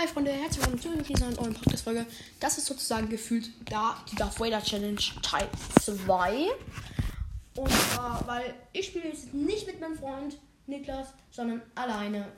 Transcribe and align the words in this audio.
Hi 0.00 0.06
Freunde, 0.06 0.30
herzlich 0.30 0.64
willkommen 0.64 0.80
zu 0.80 1.12
dieser 1.12 1.28
neuen 1.32 1.54
Podcast-Folge. 1.54 2.06
Das 2.38 2.56
ist 2.56 2.66
sozusagen 2.66 3.08
gefühlt 3.08 3.50
da 3.68 3.96
die 4.08 4.14
Darth 4.14 4.38
Vader 4.38 4.62
Challenge 4.62 5.00
Teil 5.22 5.48
2. 5.80 6.46
Und 7.56 7.68
zwar, 7.68 8.24
weil 8.28 8.54
ich 8.72 8.86
spiele 8.86 9.08
jetzt 9.08 9.34
nicht 9.34 9.66
mit 9.66 9.80
meinem 9.80 9.96
Freund 9.96 10.38
Niklas, 10.68 11.08
sondern 11.32 11.62
alleine. 11.74 12.28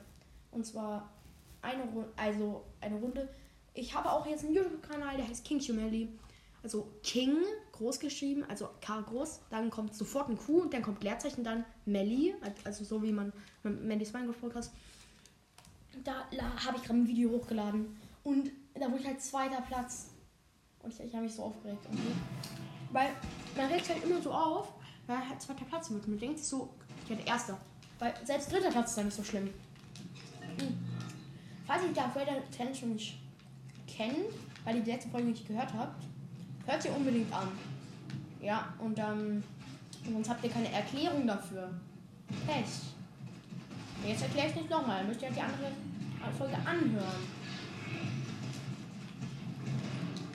Und 0.49 0.65
zwar 0.65 1.11
eine 1.61 1.83
Runde, 1.83 2.09
also 2.15 2.65
eine 2.79 2.95
Runde. 2.95 3.29
Ich 3.75 3.93
habe 3.93 4.11
auch 4.11 4.25
jetzt 4.25 4.43
einen 4.43 4.55
YouTube-Kanal, 4.55 5.17
der 5.17 5.27
heißt 5.27 5.45
King 5.45 5.59
Humanly. 5.59 6.09
Also 6.63 6.91
King, 7.03 7.37
groß 7.73 7.99
geschrieben, 7.99 8.43
also 8.49 8.69
K 8.81 9.01
groß. 9.01 9.39
Dann 9.51 9.69
kommt 9.69 9.93
sofort 9.93 10.29
ein 10.29 10.37
Q 10.37 10.61
und 10.61 10.73
dann 10.73 10.81
kommt 10.81 11.03
Leerzeichen, 11.03 11.43
dann 11.43 11.63
Melly, 11.85 12.33
also 12.63 12.83
so 12.83 13.03
wie 13.03 13.11
man 13.11 13.31
Mellys 13.61 14.13
Minecraft-Podcast 14.13 14.71
da 16.03 16.25
habe 16.65 16.77
ich 16.77 16.83
gerade 16.83 16.99
ein 16.99 17.07
Video 17.07 17.29
hochgeladen. 17.31 17.97
Und 18.23 18.51
da 18.73 18.89
wurde 18.89 19.01
ich 19.01 19.07
halt 19.07 19.21
zweiter 19.21 19.61
Platz. 19.61 20.11
Und 20.83 20.93
ich, 20.93 20.99
ich 20.99 21.13
habe 21.13 21.23
mich 21.23 21.33
so 21.33 21.43
aufgeregt. 21.43 21.85
Okay? 21.91 21.99
Weil 22.91 23.09
man 23.55 23.67
regt 23.67 23.89
halt 23.89 24.03
immer 24.03 24.21
so 24.21 24.31
auf, 24.31 24.73
weil 25.07 25.27
halt 25.27 25.41
zweiter 25.41 25.65
Platz 25.65 25.89
wird. 25.91 26.07
Man 26.07 26.19
denkt 26.19 26.39
so, 26.39 26.73
ich 27.03 27.09
werde 27.09 27.23
erster. 27.23 27.57
Weil 27.99 28.13
selbst 28.25 28.51
dritter 28.51 28.71
Platz 28.71 28.89
ist 28.89 28.97
dann 28.97 29.05
nicht 29.05 29.15
so 29.15 29.23
schlimm. 29.23 29.49
Hm. 30.57 30.77
Falls 31.67 31.83
ihr 31.83 31.93
Darth 31.93 32.15
Vader 32.15 32.33
noch 32.33 32.87
nicht 32.93 33.19
kennt, 33.87 34.33
weil 34.63 34.77
ihr 34.77 34.83
die 34.83 34.91
letzte 34.91 35.09
Folge 35.09 35.27
nicht 35.27 35.47
gehört 35.47 35.73
habt, 35.73 36.03
hört 36.65 36.81
sie 36.81 36.89
unbedingt 36.89 37.31
an. 37.33 37.47
Ja, 38.41 38.73
und 38.79 38.97
dann. 38.97 39.43
Ähm, 40.05 40.13
sonst 40.13 40.29
habt 40.29 40.43
ihr 40.43 40.49
keine 40.49 40.71
Erklärung 40.71 41.27
dafür. 41.27 41.69
Pech. 42.47 42.65
Jetzt 44.07 44.23
erkläre 44.23 44.47
ich 44.47 44.55
nicht 44.55 44.69
nochmal. 44.69 45.03
Müsst 45.05 45.21
ihr 45.21 45.27
halt 45.27 45.37
die 45.37 45.41
andere 45.41 45.71
Folge 46.37 46.55
anhören. 46.55 47.21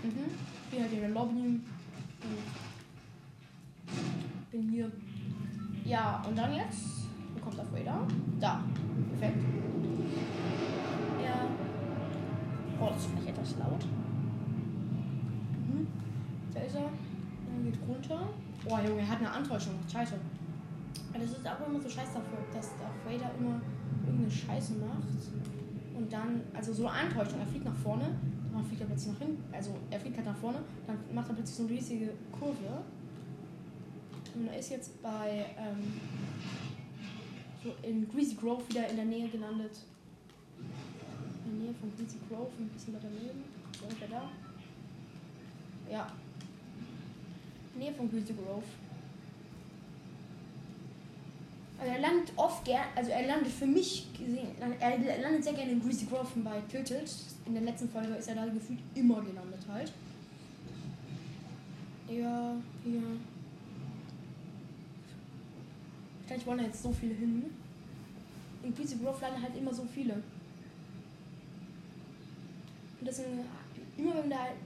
Mhm. 0.03 0.31
Hier 0.71 0.81
ihr 0.81 1.01
den 1.01 1.15
Lobby. 1.15 1.61
Bin 4.51 4.69
hier. 4.71 4.91
Ja, 5.85 6.23
und 6.29 6.37
dann 6.37 6.55
jetzt? 6.55 7.07
Wo 7.35 7.41
kommt 7.41 7.59
der 7.59 7.73
Vader? 7.73 8.07
Da. 8.41 8.65
Perfekt. 9.19 9.45
Ja. 11.23 11.49
Oh, 12.81 12.89
das 12.93 13.03
ist 13.03 13.11
vielleicht 13.11 13.29
etwas 13.29 13.57
laut. 13.59 13.85
Mhm. 15.67 15.87
Da 16.53 16.61
ist 16.61 16.75
er. 16.75 16.83
Dann 16.83 17.65
geht 17.65 17.79
runter. 17.89 18.29
Oh, 18.69 18.79
Junge, 18.87 19.01
er 19.01 19.09
hat 19.09 19.19
eine 19.19 19.31
Antäuschung. 19.31 19.75
Scheiße. 19.91 20.15
Das 21.19 21.31
ist 21.31 21.47
aber 21.47 21.67
immer 21.67 21.81
so 21.81 21.89
scheiße 21.89 22.21
dass 22.55 22.71
Darth 22.79 23.05
Vader 23.05 23.31
immer 23.39 23.61
irgendeine 24.05 24.31
Scheiße 24.31 24.75
macht. 24.75 25.09
Und 25.97 26.13
dann, 26.13 26.43
also 26.55 26.73
so 26.73 26.87
eine 26.87 27.09
Antäuschung, 27.09 27.41
er 27.41 27.47
fliegt 27.47 27.65
nach 27.65 27.75
vorne, 27.75 28.15
dann 28.53 28.65
fliegt 28.65 28.83
er 28.83 28.87
plötzlich 28.87 29.13
nach 29.15 29.27
hinten, 29.27 29.55
also 29.55 29.77
er 29.91 30.01
fliegt 30.01 30.17
halt 30.17 30.27
nach 30.27 30.37
vorne, 30.37 30.59
dann 30.87 30.99
macht 31.15 31.29
er 31.29 31.35
plötzlich 31.35 31.57
so 31.57 31.63
eine 31.65 31.73
riesige 31.73 32.11
Kurve. 32.31 32.83
Und 34.35 34.49
er 34.49 34.59
ist 34.59 34.71
jetzt 34.71 35.03
bei, 35.03 35.47
ähm, 35.57 36.01
so 37.65 37.75
in 37.83 38.09
Greasy 38.09 38.35
Grove 38.35 38.69
wieder 38.69 38.89
in 38.89 38.97
der 38.97 39.05
Nähe 39.07 39.29
gelandet. 39.29 39.79
In 41.47 41.53
der 41.53 41.67
Nähe 41.67 41.75
von 41.81 41.91
Greasy 41.97 42.19
Grove, 42.29 42.51
ein 42.59 42.69
bisschen 42.69 42.95
weiter 42.95 43.09
neben. 43.09 43.43
So 43.79 43.85
ungefähr 43.85 44.09
da. 44.09 44.31
Ja. 45.91 46.13
Nähe 47.79 47.93
von 47.95 48.11
Greasy 48.11 48.35
Grove. 48.35 48.65
Also 51.76 51.76
er 51.89 52.01
landet 52.01 52.33
oft 52.37 52.65
gern, 52.65 52.85
also 52.95 53.11
er 53.11 53.27
landet 53.27 53.53
für 53.53 53.67
mich 53.67 54.07
gesehen, 54.13 54.49
er 54.81 54.99
landet 55.21 55.45
sehr 55.45 55.53
gerne 55.53 55.73
in 55.73 55.83
Greasy 55.83 56.07
Grove 56.07 56.29
bei 56.37 56.61
Tilted. 56.69 57.11
In 57.47 57.55
der 57.55 57.63
letzten 57.63 57.89
Folge 57.89 58.15
ist 58.15 58.29
er 58.29 58.35
da 58.35 58.47
gefühlt 58.47 58.81
immer 58.95 59.23
gelandet 59.23 59.61
halt. 59.69 59.93
Ja, 62.09 62.55
hier. 62.85 63.03
Vielleicht 66.27 66.47
wollen 66.47 66.59
da 66.59 66.65
jetzt 66.65 66.83
so 66.83 66.93
viele 66.93 67.15
hin. 67.15 67.45
In 68.63 68.75
Greasy 68.75 68.97
Grove 68.97 69.21
landen 69.21 69.43
halt 69.43 69.57
immer 69.57 69.73
so 69.73 69.85
viele. 69.85 70.15
Und 73.01 73.07
deswegen, 73.07 73.45
immer 73.97 74.15
wenn 74.15 74.31
da 74.31 74.39
halt 74.39 74.57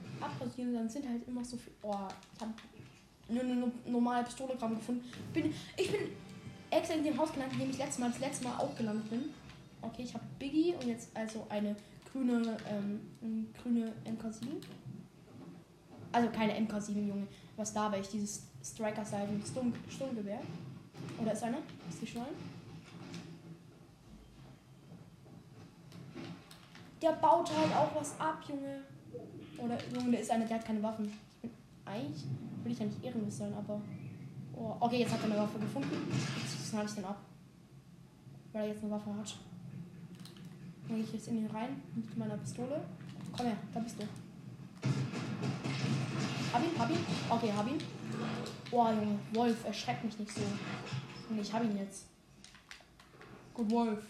dann 0.57 0.89
sind 0.89 1.09
halt 1.09 1.27
immer 1.27 1.45
so 1.45 1.57
viele. 1.57 1.77
Oh, 1.83 2.09
ich 2.35 2.41
habe 2.41 2.53
nur 3.29 3.43
eine 3.43 3.73
normale 3.87 4.25
Pistole 4.25 4.55
gerade 4.57 4.75
gefunden. 4.75 5.05
Bin, 5.33 5.53
ich 5.77 5.91
bin 5.91 6.01
extra 6.71 6.95
in 6.95 7.05
dem 7.05 7.19
Haus 7.19 7.33
gelandet, 7.33 7.55
in 7.55 7.61
dem 7.61 7.71
ich 7.71 7.79
letztes 7.79 7.99
Mal, 7.99 8.11
das 8.11 8.21
letzte 8.21 8.45
Mal 8.45 8.59
auch 8.59 8.75
gelandet 8.77 9.11
bin. 9.11 9.31
Okay, 9.83 10.03
ich 10.03 10.15
habe 10.15 10.25
Biggie 10.39 10.75
und 10.75 10.87
jetzt 10.87 11.11
also 11.15 11.47
eine 11.49 11.75
grüne, 12.11 12.57
ähm, 12.69 13.01
eine 13.23 13.47
grüne 13.63 13.93
MK7. 14.05 14.47
Also 16.13 16.29
keine 16.31 16.55
MK7, 16.55 17.07
Junge. 17.07 17.27
Was 17.57 17.73
da 17.73 17.91
weil 17.91 18.01
ich 18.01 18.09
dieses 18.09 18.43
Striker 18.63 19.05
Seiten 19.05 19.43
Sturm, 19.45 19.73
Sturmgewehr. 19.89 20.41
Oder 21.21 21.33
ist 21.33 21.43
einer? 21.43 21.59
Ist 21.89 22.03
die 22.03 22.07
Schwein? 22.07 22.35
Der 27.01 27.13
baut 27.13 27.51
halt 27.57 27.75
auch 27.75 27.95
was 27.95 28.19
ab, 28.21 28.43
Junge. 28.49 28.83
Oder 29.59 29.79
Junge, 29.95 30.11
der 30.13 30.21
ist 30.21 30.31
einer, 30.31 30.45
der 30.45 30.59
hat 30.59 30.65
keine 30.65 30.83
Waffen. 30.83 31.11
Ich 31.35 31.41
bin, 31.41 31.51
eigentlich 31.85 32.25
will 32.63 32.73
ich 32.73 32.79
ja 32.79 32.87
nicht 32.87 33.03
ehrenlos 33.03 33.39
sein, 33.39 33.55
aber. 33.55 33.81
Oh, 34.63 34.77
okay, 34.79 34.99
jetzt 34.99 35.13
hat 35.13 35.21
er 35.21 35.25
eine 35.25 35.39
Waffe 35.39 35.59
gefunden. 35.59 35.97
Jetzt 36.13 36.71
knall 36.71 36.85
ich 36.85 36.93
den 36.93 37.05
ab. 37.07 37.19
Weil 38.53 38.63
er 38.63 38.69
jetzt 38.69 38.83
eine 38.83 38.93
Waffe 38.93 39.15
hat. 39.15 39.37
Dann 40.87 40.97
gehe 40.97 41.05
ich 41.05 41.13
jetzt 41.15 41.29
in 41.29 41.39
ihn 41.39 41.47
rein 41.47 41.81
mit 41.95 42.19
meiner 42.19 42.37
Pistole. 42.37 42.79
Komm 43.35 43.47
her, 43.47 43.57
da 43.73 43.81
bist 43.81 43.97
du. 43.99 44.03
Hab 46.53 46.63
ihn, 46.63 46.79
hab 46.79 46.91
ihn. 46.91 46.99
Okay, 47.31 47.53
hab 47.57 47.67
ihn. 47.69 47.79
Boah, 48.71 48.93
Junge, 48.93 49.19
Wolf, 49.33 49.65
erschreckt 49.65 50.05
mich 50.05 50.19
nicht 50.19 50.35
so. 50.35 50.43
Und 51.31 51.41
ich 51.41 51.51
hab 51.51 51.65
ihn 51.65 51.79
jetzt. 51.79 52.05
Gut, 53.55 53.71
Wolf. 53.71 54.05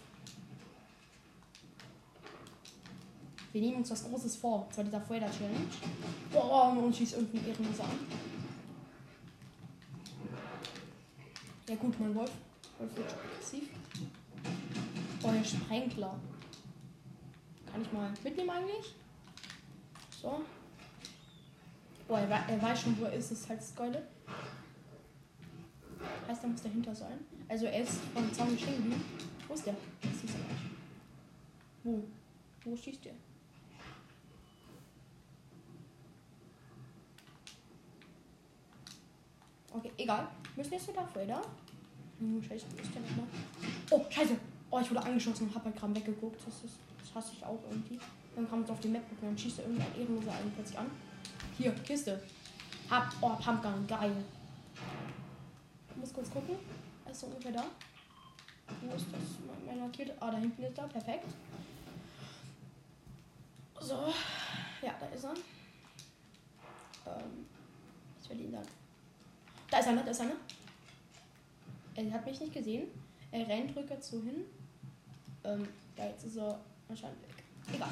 Wir 3.52 3.60
nehmen 3.60 3.76
uns 3.76 3.90
was 3.92 4.02
Großes 4.02 4.36
vor. 4.36 4.66
Das 4.68 4.78
war 4.78 4.84
dieser 4.84 5.00
Feuer 5.00 5.30
Challenge. 5.30 5.66
Boah, 6.32 6.76
und 6.76 6.96
schießt 6.96 7.14
irgendeinen 7.14 7.46
Ehrenloser 7.50 7.84
an. 7.84 8.29
Ja 11.70 11.76
gut, 11.76 12.00
mein 12.00 12.12
Wolf. 12.16 12.32
Wolf 12.80 12.96
wird 12.96 13.12
aggressiv. 13.12 13.68
Oh, 15.22 15.30
der 15.30 15.44
Sprenkler. 15.44 16.18
Kann 17.70 17.82
ich 17.82 17.92
mal 17.92 18.12
mitnehmen 18.24 18.50
eigentlich? 18.50 18.92
So. 20.20 20.40
Oh, 22.08 22.14
er, 22.14 22.28
er 22.28 22.60
weiß 22.60 22.80
schon, 22.80 22.98
wo 22.98 23.04
er 23.04 23.12
ist. 23.12 23.30
Das 23.30 23.38
ist 23.38 23.48
halt 23.48 23.60
das. 23.60 24.02
Heißt, 26.26 26.42
er 26.42 26.48
muss 26.48 26.62
dahinter 26.62 26.92
sein. 26.92 27.20
Also 27.48 27.66
er 27.66 27.84
ist 27.84 28.00
vom 28.14 28.32
Zaun 28.32 28.48
geblieben. 28.48 29.00
Wo 29.46 29.54
ist 29.54 29.64
der? 29.64 29.74
Ist 29.74 30.24
er 30.24 30.40
nicht. 30.40 30.64
Wo? 31.84 32.02
Wo 32.64 32.76
schießt 32.76 33.04
der? 33.04 33.14
Okay, 39.72 39.92
egal. 39.96 40.26
Müssen 40.60 40.74
jetzt 40.74 40.88
wieder 40.88 41.08
Vader? 41.14 41.40
Hm, 42.18 42.42
scheiße, 42.42 42.66
ist 42.82 42.94
der 42.94 43.00
nochmal? 43.00 43.26
Oh, 43.88 44.04
scheiße! 44.10 44.36
Oh, 44.70 44.78
ich 44.78 44.90
wurde 44.90 45.02
angeschossen 45.02 45.48
und 45.48 45.54
hab 45.54 45.64
halt 45.64 45.74
gerade 45.74 45.94
weggeguckt. 45.94 46.36
Das, 46.46 46.62
ist, 46.62 46.76
das 46.98 47.14
hasse 47.14 47.32
ich 47.34 47.42
auch 47.42 47.58
irgendwie. 47.70 47.98
Dann 48.36 48.46
kam 48.46 48.60
es 48.60 48.68
auf 48.68 48.78
die 48.80 48.88
Map 48.88 49.08
gucken, 49.08 49.28
dann 49.28 49.38
schießt 49.38 49.60
er 49.60 49.64
irgendein 49.64 49.98
Ehrenloser 49.98 50.32
einen 50.32 50.52
plötzlich 50.52 50.78
an. 50.78 50.90
Hier, 51.56 51.72
Kiste. 51.76 52.22
Hab, 52.90 53.10
oh, 53.22 53.36
Pumpgun, 53.42 53.86
geil. 53.86 54.12
Ich 55.88 55.96
muss 55.96 56.12
kurz 56.12 56.30
gucken. 56.30 56.56
Er 57.06 57.10
ist 57.10 57.20
so 57.20 57.28
ungefähr 57.28 57.52
da. 57.52 57.64
Wo 58.82 58.94
ist 58.94 59.06
das? 59.10 59.66
Mein 59.66 59.78
markierte. 59.78 60.14
Ah, 60.20 60.30
da 60.30 60.36
hinten 60.36 60.62
ist 60.62 60.76
er. 60.76 60.88
Perfekt. 60.88 61.24
So. 63.80 64.12
Ja, 64.82 64.94
da 65.00 65.06
ist 65.06 65.24
er. 65.24 65.32
Ähm, 67.06 67.46
ich 68.22 68.28
werde 68.28 68.42
ihn 68.42 68.52
dann 68.52 68.79
da 69.70 69.78
ist 69.78 69.88
einer, 69.88 70.02
da 70.02 70.10
ist 70.10 70.20
einer. 70.20 70.36
Er 71.94 72.12
hat 72.12 72.26
mich 72.26 72.40
nicht 72.40 72.52
gesehen. 72.52 72.88
Er 73.30 73.46
rennt 73.46 73.76
rückwärts 73.76 74.10
so 74.10 74.16
hin. 74.18 74.44
Ähm, 75.44 75.68
ja, 75.96 76.06
jetzt 76.06 76.24
ist 76.24 76.36
er 76.36 76.58
anscheinend 76.88 77.22
weg. 77.22 77.44
Egal. 77.72 77.88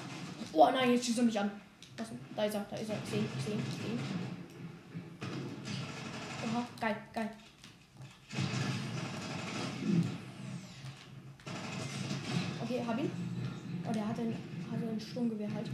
Oh 0.53 0.69
nein, 0.73 0.93
jetzt 0.93 1.07
schießt 1.07 1.19
er 1.19 1.25
mich 1.25 1.39
an. 1.39 1.51
Da 1.97 2.05
ist 2.45 2.55
er, 2.55 2.67
da 2.71 2.77
ist 2.77 2.91
er. 2.91 2.97
Ich 3.03 3.11
sehe 3.11 3.21
ich 3.21 3.45
sehe 3.45 3.55
ich 3.55 3.75
sehe. 3.75 3.99
Oha, 6.45 6.67
geil, 6.81 6.97
geil. 7.13 7.31
Okay, 12.63 12.83
hab 12.87 12.99
ihn. 12.99 13.11
Oh, 13.89 13.93
der 13.93 14.07
hat 14.07 14.19
ein, 14.19 14.35
hat 14.71 14.79
ein 14.79 15.01
Sturmgewehr 15.01 15.53
halt. 15.53 15.71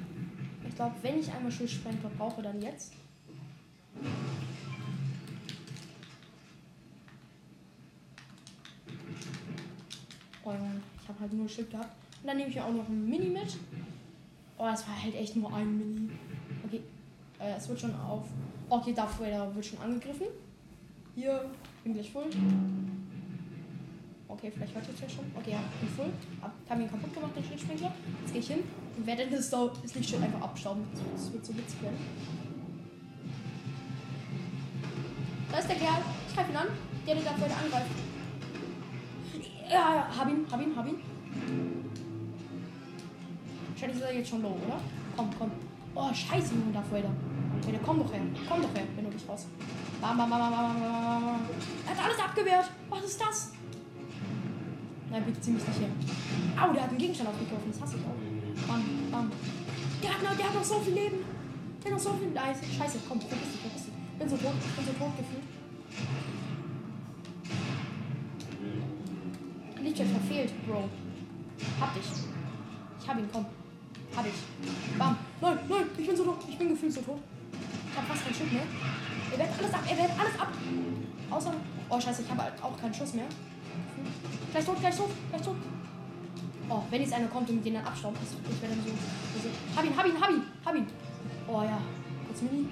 Ich 0.67 0.75
glaube, 0.75 0.95
wenn 1.03 1.21
ich 1.21 1.33
einmal 1.33 1.51
Schusssprengtor 1.53 2.11
brauche, 2.17 2.43
dann 2.43 2.61
jetzt. 2.61 2.93
Ich 11.05 11.09
habe 11.09 11.21
halt 11.21 11.33
nur 11.35 11.49
Schild 11.49 11.71
gehabt. 11.71 11.95
Und 12.23 12.29
dann 12.29 12.39
nehme 12.39 12.49
ich 12.49 12.59
auch 12.61 12.73
noch 12.73 12.89
ein 12.89 13.09
Mini 13.09 13.29
mit. 13.29 13.59
Oh, 14.57 14.67
es 14.73 14.89
war 14.89 15.03
halt 15.03 15.15
echt 15.15 15.37
nur 15.37 15.53
ein 15.53 15.77
Mini. 15.77 16.11
Okay. 16.67 16.81
Äh, 17.39 17.57
es 17.59 17.69
wird 17.69 17.79
schon 17.79 17.95
auf. 17.95 18.25
Okay, 18.71 18.95
Darth 18.95 19.21
Vader 19.21 19.55
wird 19.55 19.67
schon 19.67 19.79
angegriffen. 19.81 20.27
Hier, 21.15 21.45
bin 21.83 21.93
gleich 21.93 22.11
voll. 22.11 22.25
Okay, 24.29 24.51
vielleicht 24.51 24.75
hört 24.75 24.89
ihr 24.89 24.95
es 24.95 25.01
ja 25.03 25.09
schon. 25.09 25.27
Okay, 25.37 25.51
ja, 25.51 25.61
bin 25.79 25.91
voll. 25.91 26.11
Hab, 26.41 26.53
hab 26.69 26.81
ihn 26.81 26.91
kaputt 26.91 27.13
gemacht, 27.13 27.37
den 27.37 27.45
Schlittsprinkler. 27.45 27.93
Jetzt 28.23 28.33
gehe 28.33 28.41
ich 28.41 28.49
hin 28.49 28.61
und 28.97 29.07
werde 29.07 29.27
das, 29.31 29.51
das 29.51 29.95
Licht 29.95 30.09
schon 30.11 30.23
einfach 30.23 30.41
abstauben. 30.41 30.85
Das 31.15 31.33
wird 31.33 31.45
so 31.45 31.55
witzig 31.55 31.83
werden. 31.83 31.99
Da 35.53 35.59
ist 35.59 35.69
der 35.69 35.77
Kerl. 35.77 36.03
Ich 36.29 36.35
greife 36.35 36.51
ihn 36.51 36.57
an. 36.57 36.69
Der, 37.07 37.15
der 37.15 37.25
Darth 37.25 37.41
Vader 37.41 37.57
angreift. 37.63 37.91
Ja, 39.71 40.07
hab 40.17 40.29
ihn, 40.29 40.47
hab 40.51 40.61
ihn, 40.61 40.77
hab 40.77 40.87
ihn. 40.87 40.97
Wahrscheinlich 43.71 43.97
ist 43.97 44.05
er 44.05 44.15
jetzt 44.15 44.31
schon 44.31 44.43
low, 44.43 44.57
oder? 44.67 44.81
Komm, 45.17 45.31
komm. 45.39 45.51
Oh, 45.95 46.13
scheiße, 46.13 46.55
Junge, 46.55 46.73
Darth 46.73 46.91
Vader. 46.91 47.11
Vader, 47.63 47.79
komm 47.85 47.99
doch 48.01 48.13
her. 48.13 48.21
Komm 48.49 48.63
doch 48.63 48.75
her, 48.75 48.85
wenn 48.95 49.05
du 49.05 49.11
bist 49.11 49.29
raus. 49.29 49.47
Bam, 50.01 50.17
bam, 50.19 50.29
bam, 50.31 50.41
bam, 50.41 50.51
bam, 50.51 50.81
bam. 50.81 51.41
Er 51.87 51.97
hat 51.97 52.05
alles 52.05 52.19
abgewehrt. 52.19 52.71
Was 52.91 53.05
ist 53.05 53.21
das? 53.21 53.53
Nein, 55.11 55.23
bitte 55.25 55.41
zieh 55.41 55.53
mich 55.53 55.67
nicht 55.67 55.81
her. 55.81 55.89
Au, 56.61 56.73
der 56.73 56.83
hat 56.83 56.91
einen 56.91 56.99
Gegenstand 56.99 57.31
aufgegriffen. 57.31 57.71
Das 57.73 57.81
hasse 57.81 57.97
ich 57.97 58.03
auch. 58.05 58.69
Bam, 58.69 58.83
bam. 59.11 59.33
Der 60.03 60.15
hat, 60.15 60.23
noch, 60.23 60.37
der 60.37 60.47
hat 60.47 60.55
noch 60.55 60.65
so 60.65 60.81
viel 60.81 60.95
Leben. 60.95 61.19
Der 61.83 61.91
hat 61.91 61.99
noch 61.99 62.05
so 62.05 62.13
viel. 62.19 62.31
Nein, 62.35 62.55
scheiße. 62.55 62.99
Komm, 63.09 63.21
vergiss 63.21 63.53
dich, 63.53 63.61
vergiss 63.61 63.85
dich. 63.87 63.95
Bin 64.19 64.29
so 64.29 64.37
tot. 64.37 64.55
Bin 64.77 64.85
so 64.85 64.93
tot 64.93 65.17
gefühlt. 65.17 65.45
Lichtschwert 69.95 70.23
verfehlt, 70.23 70.67
Bro. 70.67 70.89
Hab 71.81 71.95
dich. 71.95 72.05
Ich 73.01 73.09
hab 73.09 73.17
ihn, 73.17 73.29
komm. 73.33 73.47
Hab 74.17 74.27
ich. 74.27 74.99
Bam. 74.99 75.17
Nein, 75.41 75.59
nein, 75.69 75.85
ich 75.97 76.07
bin 76.07 76.17
so 76.17 76.25
tot. 76.25 76.39
Ich 76.49 76.59
bin 76.59 76.69
gefühlt 76.69 76.93
so 76.93 77.01
tot. 77.01 77.21
Ich 77.91 77.97
hab 77.97 78.05
fast 78.09 78.25
kein 78.25 78.35
Schild 78.35 78.53
mehr. 78.53 78.63
Er 79.33 79.39
wehrt 79.39 79.51
alles 79.57 79.73
ab, 79.73 79.83
er 79.89 79.97
wehrt 79.97 80.19
alles 80.19 80.41
ab. 80.41 80.49
Außer. 81.31 81.55
Oh, 81.89 82.01
scheiße, 82.01 82.23
ich 82.23 82.31
habe 82.31 82.43
halt 82.43 82.61
auch 82.61 82.77
keinen 82.81 82.93
Schuss 82.93 83.15
mehr. 83.15 83.27
Gleich 84.51 84.65
tot, 84.65 84.81
gleich 84.81 84.97
tot, 84.97 85.11
gleich 85.31 85.43
tot. 85.43 85.57
Oh, 86.69 86.83
wenn 86.91 87.03
jetzt 87.03 87.13
einer 87.13 87.29
kommt 87.29 87.49
und 87.51 87.65
den 87.65 87.75
dann 87.75 87.85
abstaubt, 87.85 88.17
das, 88.21 88.33
ich 88.33 88.63
werde 88.63 88.75
dann 88.75 88.85
so, 88.85 88.91
so. 88.91 89.77
Hab 89.77 89.85
ihn, 89.85 89.97
hab 89.97 90.07
ihn, 90.07 90.21
hab 90.21 90.31
ihn, 90.31 90.43
hab 90.65 90.75
ihn. 90.75 90.87
Oh 91.47 91.63
ja. 91.63 91.81
Kurz 92.27 92.43
Mini. 92.43 92.67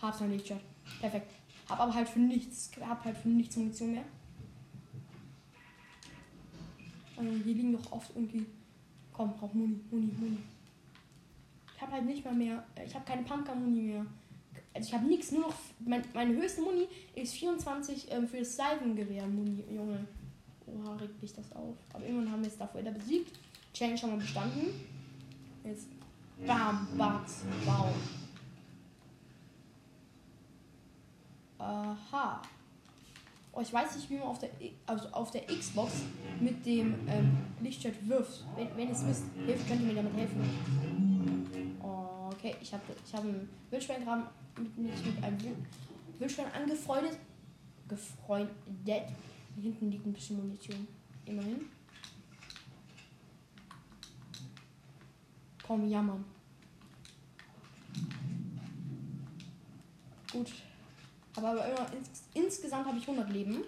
Hab's 0.00 0.20
noch 0.20 0.28
nicht, 0.28 0.46
Chat. 0.46 0.60
Perfekt. 1.00 1.32
Hab 1.68 1.80
aber 1.80 1.94
halt 1.94 2.08
für 2.08 2.20
nichts, 2.20 2.70
hab 2.86 3.04
halt 3.04 3.16
für 3.16 3.28
nichts 3.28 3.56
Munition 3.56 3.92
mehr. 3.92 4.04
Also 7.22 7.44
hier 7.44 7.54
liegen 7.54 7.72
doch 7.72 7.92
oft 7.92 8.10
irgendwie. 8.14 8.46
Komm, 9.12 9.32
brauch 9.34 9.52
Muni, 9.52 9.78
Muni, 9.90 10.12
Muni. 10.18 10.38
Ich 11.74 11.82
habe 11.82 11.92
halt 11.92 12.06
nicht 12.06 12.24
mal 12.24 12.34
mehr. 12.34 12.64
Ich 12.84 12.94
habe 12.94 13.04
keine 13.04 13.22
Pumpkin-Muni 13.22 13.82
mehr. 13.82 14.06
Also 14.74 14.88
ich 14.88 14.94
habe 14.94 15.06
nichts, 15.06 15.30
nur 15.32 15.42
noch. 15.42 15.54
Mein, 15.80 16.02
meine 16.14 16.34
höchste 16.34 16.62
Muni 16.62 16.88
ist 17.14 17.34
24 17.34 18.10
ähm, 18.10 18.26
für 18.26 18.38
das 18.38 18.56
Salvengewehr, 18.56 19.26
Muni, 19.26 19.64
Junge. 19.70 20.06
Oha, 20.66 20.96
regt 20.96 21.20
mich 21.20 21.32
das 21.32 21.52
auf. 21.52 21.76
Aber 21.92 22.04
irgendwann 22.04 22.32
haben 22.32 22.42
wir 22.42 22.48
es 22.48 22.56
davor 22.56 22.80
wieder 22.80 22.92
besiegt. 22.92 23.38
Challenge 23.74 23.98
schon 23.98 24.10
mal 24.10 24.18
bestanden. 24.18 24.68
Jetzt. 25.64 25.88
Bam, 26.46 26.88
Batz, 26.96 27.44
wow. 27.64 27.94
Aha. 31.58 32.42
Oh, 33.54 33.60
ich 33.60 33.72
weiß 33.72 33.96
nicht, 33.96 34.08
wie 34.08 34.16
man 34.16 34.28
auf 34.28 34.38
der, 34.38 34.48
also 34.86 35.08
auf 35.08 35.30
der 35.30 35.42
Xbox 35.46 35.92
mit 36.40 36.64
dem 36.64 36.94
ähm, 37.06 37.36
Lichtschwert 37.60 38.08
wirft. 38.08 38.44
Wenn, 38.56 38.68
wenn 38.76 38.88
ihr 38.88 38.94
es 38.94 39.06
wisst, 39.06 39.24
hilft, 39.44 39.68
könnt 39.68 39.82
ihr 39.82 39.88
mir 39.88 39.94
damit 39.94 40.14
helfen. 40.14 40.40
Okay, 42.30 42.56
ich 42.62 42.72
habe 42.72 42.82
ich 43.06 43.14
hab 43.14 43.20
einen 43.20 43.48
Wildschweingraben 43.70 44.24
mit, 44.58 44.76
mit 44.78 45.22
einem 45.22 45.38
Wildschwein 46.18 46.50
angefreundet. 46.52 47.18
Gefreundet. 47.88 48.54
Hinten 49.60 49.90
liegt 49.90 50.06
ein 50.06 50.14
bisschen 50.14 50.38
Munition. 50.38 50.88
Immerhin. 51.26 51.66
Komm, 55.62 55.88
jammern. 55.88 56.24
Gut. 60.32 60.50
Aber, 61.36 61.66
ins, 61.92 62.24
insgesamt 62.34 62.86
habe 62.86 62.98
ich 62.98 63.08
100 63.08 63.30
Leben. 63.30 63.62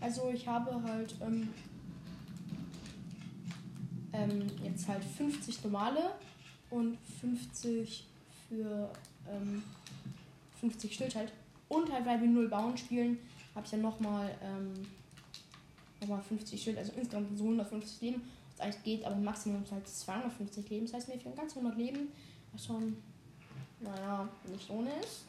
Also 0.00 0.30
ich 0.32 0.46
habe 0.46 0.82
halt 0.82 1.14
ähm, 1.20 1.48
ähm, 4.12 4.46
jetzt 4.62 4.88
halt 4.88 5.04
50 5.04 5.64
normale 5.64 6.12
und 6.70 6.98
50 7.20 8.06
für 8.48 8.90
ähm, 9.28 9.62
50 10.60 10.94
Schild. 10.94 11.32
Und 11.68 11.92
halt, 11.92 12.06
weil 12.06 12.20
wir 12.20 12.28
0 12.28 12.48
Bauen 12.48 12.76
spielen, 12.76 13.18
habe 13.54 13.64
ich 13.64 13.70
dann 13.70 13.82
nochmal 13.82 14.34
ähm, 14.42 14.72
noch 16.06 16.22
50 16.22 16.62
Schild, 16.62 16.78
also 16.78 16.92
insgesamt 16.96 17.36
so 17.36 17.44
150 17.44 18.00
Leben, 18.02 18.22
was 18.52 18.60
eigentlich 18.60 18.84
geht, 18.84 19.04
aber 19.04 19.16
Maximum 19.16 19.62
ist 19.62 19.72
halt 19.72 19.88
250 19.88 20.68
Leben. 20.70 20.86
Das 20.86 20.94
heißt, 20.94 21.08
mir 21.08 21.18
fehlen 21.18 21.34
ganz 21.34 21.56
100 21.56 21.76
Leben, 21.76 22.08
schon 22.56 22.96
naja, 23.80 24.28
nicht 24.44 24.70
ohne 24.70 24.90
ist. 25.00 25.24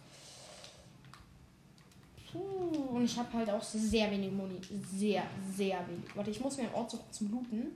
Puh, 2.31 2.95
und 2.95 3.05
ich 3.05 3.17
habe 3.17 3.31
halt 3.33 3.49
auch 3.49 3.63
sehr 3.63 4.11
wenig 4.11 4.31
Moni. 4.31 4.59
Sehr, 4.93 5.23
sehr 5.55 5.87
wenig. 5.87 6.15
Warte, 6.15 6.31
ich 6.31 6.39
muss 6.39 6.57
mir 6.57 6.63
einen 6.63 6.73
Ort 6.73 6.91
suchen 6.91 7.11
zum 7.11 7.31
Looten. 7.31 7.71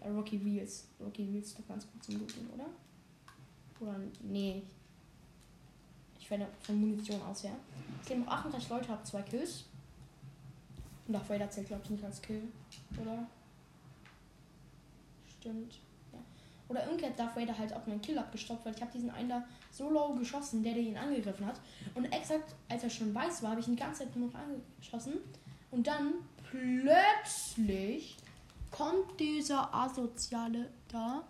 Äh, 0.00 0.10
Rocky 0.10 0.44
Wheels. 0.44 0.86
Rocky 1.00 1.32
Wheels 1.32 1.48
ist 1.48 1.58
doch 1.58 1.68
ganz 1.68 1.86
gut 1.90 2.02
zum 2.02 2.18
Looten, 2.18 2.48
oder? 2.54 2.66
Oder 3.80 3.98
nee. 4.22 4.62
Ich 6.18 6.30
werde 6.30 6.46
von 6.60 6.78
Munition 6.80 7.20
aus, 7.22 7.42
ja. 7.42 7.52
Es 8.02 8.08
leben 8.08 8.24
noch 8.24 8.32
38 8.32 8.68
Leute, 8.68 8.88
habe 8.88 9.02
zwei 9.04 9.22
Kills. 9.22 9.64
Und 11.06 11.14
Darth 11.14 11.30
Vader 11.30 11.48
zählt, 11.48 11.68
glaube 11.68 11.82
ich, 11.84 11.90
nicht 11.90 12.04
als 12.04 12.20
Kill, 12.20 12.42
oder? 13.00 13.26
Stimmt. 15.40 15.78
Oder 16.68 16.82
hat 16.82 17.18
Darth 17.18 17.34
Vader 17.34 17.56
halt 17.56 17.72
auch 17.72 17.86
meinen 17.86 18.02
Kill 18.02 18.18
abgestoppt, 18.18 18.64
weil 18.66 18.74
ich 18.74 18.80
habe 18.80 18.92
diesen 18.92 19.10
einen 19.10 19.28
da 19.28 19.44
so 19.70 19.90
low 19.90 20.14
geschossen, 20.14 20.62
der, 20.62 20.74
der 20.74 20.82
ihn 20.82 20.96
angegriffen 20.96 21.46
hat. 21.46 21.60
Und 21.94 22.04
exakt, 22.06 22.54
als 22.68 22.82
er 22.82 22.90
schon 22.90 23.14
weiß 23.14 23.42
war, 23.42 23.52
habe 23.52 23.60
ich 23.60 23.68
ihn 23.68 23.76
die 23.76 23.82
ganze 23.82 24.00
Zeit 24.00 24.14
nur 24.14 24.28
noch 24.28 24.34
angeschossen. 24.34 25.14
Und 25.70 25.86
dann 25.86 26.14
plötzlich 26.50 28.16
kommt 28.70 29.18
dieser 29.18 29.74
Asoziale 29.74 30.68
da 30.88 31.24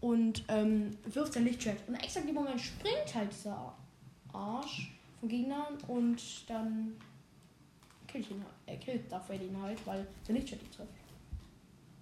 und 0.00 0.44
ähm, 0.48 0.96
wirft 1.04 1.32
sein 1.32 1.44
Lichtschwert. 1.44 1.88
Und 1.88 1.94
exakt 1.96 2.28
im 2.28 2.34
Moment 2.34 2.60
springt 2.60 3.14
halt 3.14 3.32
dieser 3.32 3.74
Arsch 4.32 4.92
von 5.18 5.28
Gegnern 5.28 5.78
und 5.88 6.48
dann 6.48 6.96
killt 8.06 8.30
ihn 8.30 8.42
halt. 8.42 8.54
Er 8.66 8.76
killt 8.76 9.10
Darth 9.10 9.28
Vader 9.28 9.44
ihn 9.44 9.60
halt, 9.60 9.84
weil 9.84 10.06
der 10.28 10.34
Lichtschwert 10.36 10.62
ihn 10.62 10.70
trifft. 10.70 10.90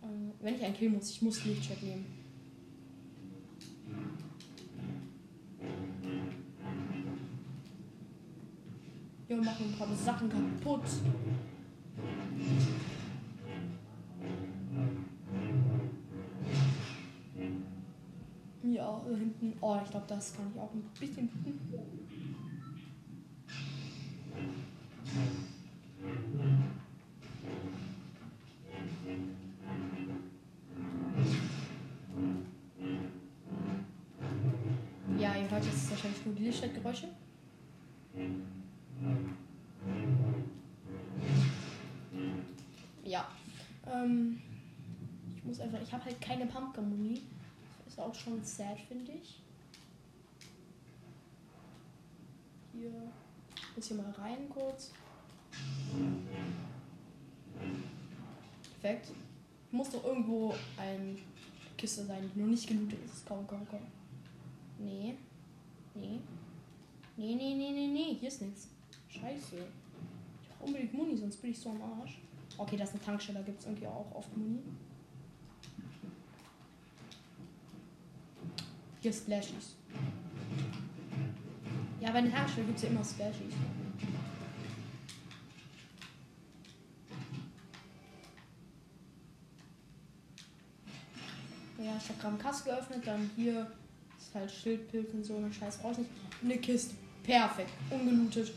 Ähm, 0.02 0.32
wenn 0.40 0.56
ich 0.56 0.64
einen 0.64 0.74
Kill 0.74 0.90
muss, 0.90 1.10
ich 1.10 1.22
muss 1.22 1.44
Lichtschwert 1.44 1.82
nehmen. 1.82 2.21
Wir 9.28 9.36
machen 9.36 9.66
ein 9.66 9.78
paar 9.78 9.96
Sachen 9.96 10.28
kaputt. 10.28 10.82
Ja, 18.62 19.00
da 19.08 19.16
hinten. 19.16 19.54
Oh, 19.60 19.78
ich 19.82 19.90
glaube, 19.90 20.06
das 20.06 20.34
kann 20.34 20.46
ich 20.54 20.60
auch 20.60 20.72
ein 20.72 20.84
bisschen. 20.98 21.28
Das 46.74 47.94
ist 47.94 47.98
auch 47.98 48.14
schon 48.14 48.42
sad, 48.42 48.78
finde 48.88 49.12
ich. 49.12 49.40
Hier. 52.72 52.90
Muss 53.76 53.86
hier 53.86 53.96
mal 53.96 54.10
rein 54.12 54.48
kurz. 54.48 54.92
Perfekt. 58.80 59.12
Muss 59.70 59.90
doch 59.90 60.04
irgendwo 60.04 60.54
eine 60.76 61.16
Kiste 61.76 62.04
sein, 62.04 62.30
die 62.34 62.40
noch 62.40 62.48
nicht 62.48 62.66
gelootet 62.66 62.98
ist. 63.04 63.26
Komm, 63.26 63.46
komm, 63.46 63.66
komm. 63.70 63.80
Nee. 64.78 65.14
Nee. 65.94 66.20
Nee, 67.16 67.34
nee, 67.34 67.54
nee, 67.54 67.70
nee, 67.70 67.86
nee. 67.86 68.14
Hier 68.18 68.28
ist 68.28 68.42
nichts. 68.42 68.68
Scheiße. 69.08 69.56
Ich 69.56 70.48
brauche 70.48 70.64
unbedingt 70.64 70.94
Muni, 70.94 71.16
sonst 71.16 71.36
bin 71.36 71.50
ich 71.50 71.58
so 71.58 71.70
am 71.70 71.82
Arsch. 71.82 72.18
Okay, 72.56 72.76
das 72.76 72.90
ist 72.90 72.96
eine 72.96 73.04
Tankstelle, 73.04 73.38
da 73.38 73.44
gibt 73.44 73.60
es 73.60 73.66
irgendwie 73.66 73.86
auch 73.86 74.14
oft 74.14 74.34
Muni. 74.36 74.60
Hier 79.02 79.12
Splashies. 79.12 79.74
Ja, 82.00 82.12
bei 82.12 82.20
den 82.20 82.30
Tankstelle 82.32 82.66
gibt 82.66 82.78
es 82.78 82.84
ja 82.84 82.90
immer 82.90 83.04
Splashies. 83.04 83.52
Ja, 91.78 91.96
ich 91.96 92.08
habe 92.10 92.18
gerade 92.20 92.36
Kasse 92.36 92.64
geöffnet, 92.64 93.04
dann 93.04 93.28
hier 93.34 93.72
ist 94.16 94.32
halt 94.36 94.48
Schildpilz 94.48 95.12
und 95.14 95.24
so, 95.24 95.36
eine 95.36 95.52
Scheiß 95.52 95.78
brauche 95.78 95.92
ich 95.92 95.98
nicht. 95.98 96.10
Eine 96.44 96.58
Kiste. 96.58 96.94
Perfekt. 97.24 97.70
Ungelootet. 97.90 98.52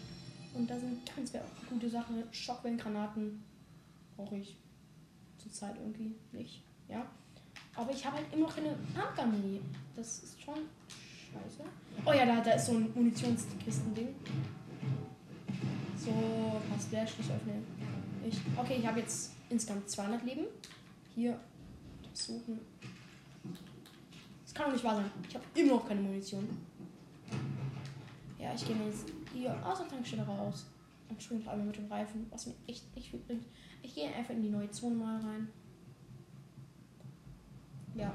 Und 0.54 0.70
da 0.70 0.80
sind 0.80 1.00
ganz 1.16 1.32
gute 1.68 1.90
Sachen. 1.90 2.24
Schockwellengranaten 2.32 3.44
brauche 4.16 4.38
ich 4.38 4.56
zurzeit 5.40 5.76
irgendwie 5.78 6.16
nicht. 6.32 6.64
Ja. 6.88 7.10
Aber 7.76 7.92
ich 7.92 8.06
habe 8.06 8.18
halt 8.18 8.26
immer 8.34 8.48
noch 8.48 8.56
keine 8.56 8.76
Pumpgun-Muni. 8.94 9.60
Das 9.96 10.20
ist 10.20 10.42
schon 10.42 10.56
scheiße. 10.56 11.70
Oh 12.06 12.14
ja, 12.14 12.26
da, 12.26 12.42
da 12.42 12.52
ist 12.52 12.68
so 12.68 12.74
ein 12.74 12.92
Munitionskisten-Ding. 12.94 14.16
So, 15.98 16.62
passt 16.70 16.92
der 16.92 17.06
Schlüssel 17.06 17.36
öffnen. 17.36 17.66
Ich, 18.28 18.40
okay, 18.58 18.78
ich 18.80 18.88
habe 18.88 19.00
jetzt 19.00 19.34
insgesamt 19.50 19.90
200 19.90 20.24
Leben. 20.24 20.46
Hier 21.14 21.40
suchen. 22.14 22.60
Das 24.44 24.54
kann 24.54 24.68
doch 24.68 24.74
nicht 24.74 24.84
wahr 24.84 24.96
sein. 24.96 25.12
Ich 25.28 25.36
habe 25.36 25.46
immer 25.54 25.74
noch 25.74 25.88
keine 25.88 26.02
Munition. 26.02 26.48
Ja, 28.40 28.54
ich 28.54 28.66
gehe 28.66 28.76
jetzt 28.86 29.06
hier 29.34 29.56
aus 29.66 29.80
der 29.80 29.88
Tankstelle 29.88 30.26
raus 30.26 30.66
und 31.10 31.22
springe 31.22 31.50
einmal 31.50 31.68
mit 31.68 31.78
dem 31.78 31.92
Reifen, 31.92 32.28
was 32.30 32.48
mir 32.48 32.54
echt 32.68 32.96
nicht 32.96 33.10
viel 33.10 33.20
bringt. 33.20 33.46
Ich 33.82 33.96
gehe 33.96 34.14
einfach 34.14 34.34
in 34.34 34.44
die 34.44 34.50
neue 34.50 34.70
Zone 34.72 34.96
mal 34.96 35.20
rein. 35.20 35.48
Ja. 37.96 38.12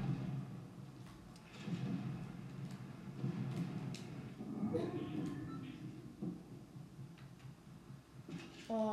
Oh. 8.67 8.91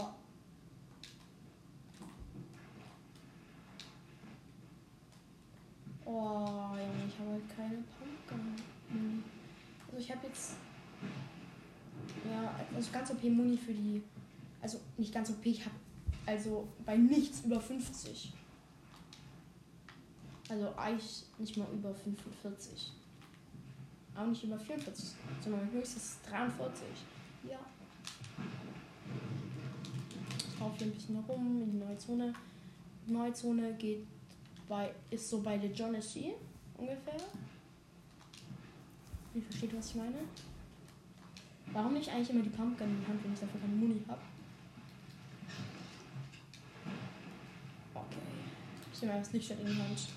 Oh, 6.06 6.70
ich 7.06 7.18
habe 7.18 7.30
halt 7.32 7.42
keine 7.54 7.74
Pumpgun. 7.76 8.56
Hm. 8.88 9.22
Also 9.86 9.98
ich 9.98 10.10
habe 10.10 10.26
jetzt 10.26 10.56
ja, 12.30 12.54
also 12.74 12.90
ganz 12.90 13.10
OP 13.10 13.22
Muni 13.24 13.56
für 13.56 13.72
die. 13.72 14.02
Also 14.60 14.80
nicht 14.96 15.12
ganz 15.12 15.30
OP, 15.30 15.44
ich 15.44 15.64
habe 15.64 15.76
also 16.26 16.66
bei 16.84 16.96
nichts 16.96 17.42
über 17.44 17.60
50. 17.60 18.32
Also 20.48 20.72
eigentlich 20.76 21.24
nicht 21.38 21.56
mal 21.56 21.68
über 21.72 21.94
45. 21.94 22.92
Auch 24.16 24.26
nicht 24.26 24.42
über 24.44 24.58
44, 24.58 25.10
sondern 25.40 25.70
höchstens 25.70 26.18
43. 26.28 26.86
Ja. 27.48 27.58
Ich 30.38 30.58
laufe 30.58 30.76
hier 30.78 30.86
ein 30.86 30.92
bisschen 30.92 31.14
herum 31.22 31.62
in 31.62 31.70
die 31.72 31.78
neue 31.78 31.96
Zone. 31.98 32.32
Die 33.06 33.12
neue 33.12 33.32
Zone 33.32 33.74
geht 33.74 34.06
bei, 34.68 34.92
ist 35.10 35.28
so 35.28 35.40
bei 35.40 35.56
der 35.58 35.70
Jonesy 35.70 36.34
ungefähr. 36.76 37.20
Ihr 39.34 39.42
versteht, 39.42 39.76
was 39.76 39.90
ich 39.90 39.96
meine? 39.96 40.18
Warum 41.72 41.92
nicht 41.92 42.10
eigentlich 42.10 42.30
immer 42.30 42.42
die 42.42 42.48
Pumpgun 42.48 42.88
in 42.88 43.00
die 43.00 43.06
Hand, 43.06 43.22
wenn 43.22 43.34
ich 43.34 43.40
dafür 43.40 43.60
keine 43.60 43.74
Muni 43.74 44.02
habe? 44.08 44.20
Okay. 47.94 48.16
Ich 48.92 49.02
nehme 49.02 49.18
das 49.18 49.32
Lichtschwert 49.32 49.60
in 49.60 49.66
die 49.66 49.74
Hand. 49.74 50.08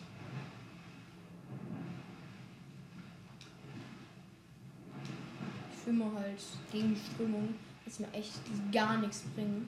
Schwimme 5.91 6.05
halt 6.15 6.41
gegen 6.71 6.95
Strömung, 6.95 7.55
was 7.86 8.00
mir 8.00 8.12
echt 8.13 8.39
gar 8.71 8.98
nichts 8.98 9.24
bringt. 9.36 9.67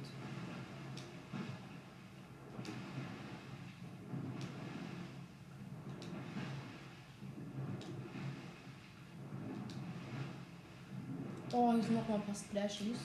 Oh, 11.51 11.73
hier 11.73 11.83
sind 11.83 11.93
noch 11.93 12.07
mal 12.07 12.15
ein 12.15 12.21
paar 12.23 12.35
Splashies. 12.35 12.97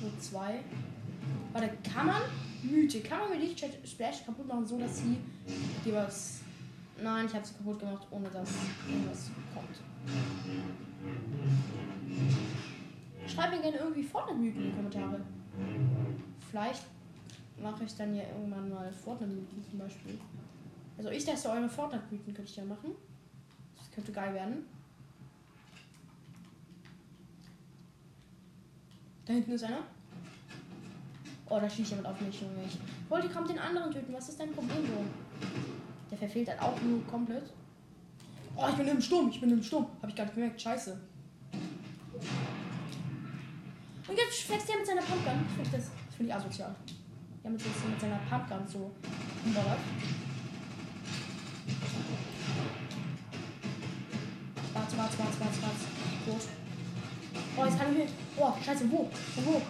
So 0.00 0.10
zwei. 0.18 0.60
Warte, 1.52 1.70
kann 1.88 2.06
man 2.06 2.22
Mythe, 2.62 3.00
kann 3.00 3.20
man 3.20 3.30
mit 3.30 3.40
Lichtchat 3.40 3.70
Splash 3.84 4.24
kaputt 4.24 4.48
machen, 4.48 4.66
so 4.66 4.78
dass 4.78 4.98
sie 4.98 5.18
die 5.84 5.92
was. 5.92 6.40
Nein, 7.02 7.26
ich 7.26 7.34
habe 7.34 7.46
sie 7.46 7.54
kaputt 7.54 7.78
gemacht, 7.78 8.06
ohne 8.10 8.28
dass 8.30 8.50
irgendwas 8.88 9.30
kommt. 9.54 10.85
Schreibt 13.26 13.54
mir 13.54 13.60
gerne 13.60 13.76
irgendwie 13.78 14.02
Fortnite-Mythen 14.02 14.62
in 14.62 14.70
die 14.70 14.76
Kommentare. 14.76 15.20
Vielleicht 16.50 16.84
mache 17.60 17.84
ich 17.84 17.94
dann 17.96 18.14
ja 18.14 18.22
irgendwann 18.22 18.70
mal 18.70 18.92
Fortnite-Mythen 18.92 19.64
zum 19.68 19.78
Beispiel. 19.78 20.18
Also 20.96 21.10
ich 21.10 21.24
teste 21.24 21.50
eure 21.50 21.68
Fortnite-Mythen, 21.68 22.34
könnte 22.34 22.50
ich 22.50 22.56
ja 22.56 22.64
machen. 22.64 22.92
Das 23.76 23.90
könnte 23.90 24.12
geil 24.12 24.34
werden. 24.34 24.64
Da 29.26 29.32
hinten 29.32 29.52
ist 29.52 29.64
einer. 29.64 29.82
Oh, 31.48 31.58
da 31.60 31.68
schießt 31.68 31.90
jemand 31.90 32.08
auf 32.08 32.20
mich, 32.20 32.40
Junge. 32.40 32.64
Ich 32.66 32.78
wollte 33.08 33.28
kaum 33.28 33.46
den 33.46 33.58
anderen 33.58 33.90
töten. 33.90 34.12
Was 34.12 34.28
ist 34.28 34.40
dein 34.40 34.52
Problem, 34.52 34.86
so? 34.86 35.04
Der 36.10 36.18
verfehlt 36.18 36.48
halt 36.48 36.60
auch 36.60 36.80
nur 36.82 37.04
komplett. 37.06 37.50
Oh, 38.58 38.66
ich 38.70 38.74
bin 38.76 38.88
im 38.88 39.00
Sturm. 39.00 39.28
Ich 39.28 39.40
bin 39.40 39.50
im 39.50 39.62
Sturm. 39.62 39.86
Hab 40.00 40.08
ich 40.08 40.16
nicht 40.16 40.34
gemerkt. 40.34 40.60
Scheiße. 40.60 40.98
Und 44.08 44.16
jetzt 44.16 44.42
flext 44.42 44.70
er 44.70 44.78
mit 44.78 44.86
seiner 44.86 45.02
Pumpgun. 45.02 45.44
Ich 45.48 45.54
finde 45.54 45.70
das, 45.76 45.90
das 46.06 46.16
find 46.16 46.28
ich 46.28 46.34
asozial. 46.34 46.74
Ja, 47.44 47.50
mit, 47.50 47.60
mit 47.60 48.00
seiner 48.00 48.18
Pumpgun 48.30 48.66
so 48.66 48.90
umballert. 49.44 49.78
Warte, 54.72 54.98
warte, 54.98 55.18
warte, 55.18 55.40
warte, 55.40 55.62
warte. 55.62 55.86
Tot. 56.24 56.48
Oh, 57.58 57.64
jetzt 57.64 57.78
kann 57.78 57.92
ich 57.92 57.98
hier. 57.98 58.08
Oh, 58.38 58.52
scheiße, 58.64 58.90
wo? 58.90 59.10
Wo? 59.44 59.62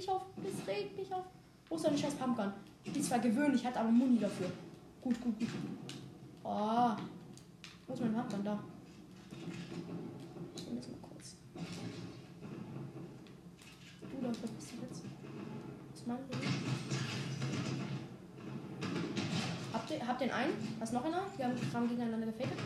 Mich 0.00 0.08
auf. 0.08 0.22
Das 0.36 0.66
regt 0.66 0.96
mich 0.96 1.12
auf. 1.12 1.24
Wo 1.68 1.76
ist 1.76 1.84
deine 1.84 1.98
scheiß 1.98 2.14
Pumpgun? 2.14 2.52
Die 2.86 3.02
zwar 3.02 3.18
gewöhnlich 3.18 3.64
hat, 3.64 3.76
aber 3.76 3.90
Muni 3.90 4.18
dafür. 4.18 4.50
Gut, 5.00 5.20
gut, 5.20 5.38
gut. 5.38 5.48
Oh. 6.42 6.90
Wo 7.86 7.94
ist 7.94 8.00
mein 8.00 8.14
Pumpgun? 8.14 8.44
Da. 8.44 8.58
oder 14.18 14.28
was 14.28 14.50
passiert 14.50 14.82
jetzt? 14.82 15.02
Was 15.94 16.06
meinen 16.06 16.18
Sie? 16.30 16.36
Habt 19.72 19.90
ihr, 19.90 20.06
habt 20.06 20.20
ihr 20.20 20.34
einen? 20.34 20.52
Was 20.78 20.92
noch 20.92 21.04
einer? 21.04 21.22
Wir 21.36 21.46
haben, 21.46 21.56
haben 21.72 21.88
gegeneinander 21.88 22.26
gefädelt. 22.26 22.58